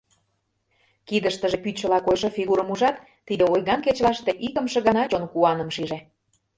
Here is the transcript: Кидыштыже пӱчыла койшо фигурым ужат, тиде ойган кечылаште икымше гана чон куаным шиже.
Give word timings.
Кидыштыже 1.07 1.57
пӱчыла 1.63 1.99
койшо 2.05 2.29
фигурым 2.37 2.67
ужат, 2.73 2.95
тиде 3.27 3.43
ойган 3.53 3.79
кечылаште 3.85 4.31
икымше 4.47 4.79
гана 4.87 5.03
чон 5.11 5.23
куаным 5.31 5.69
шиже. 5.75 5.99